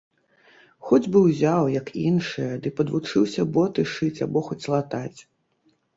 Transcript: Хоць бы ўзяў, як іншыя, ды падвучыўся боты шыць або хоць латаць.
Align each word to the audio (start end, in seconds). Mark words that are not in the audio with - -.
Хоць 0.91 1.07
бы 1.15 1.19
ўзяў, 1.25 1.69
як 1.75 1.91
іншыя, 2.05 2.57
ды 2.63 2.71
падвучыўся 2.79 3.45
боты 3.59 3.81
шыць 3.95 4.23
або 4.29 4.39
хоць 4.49 4.63
латаць. 4.77 5.19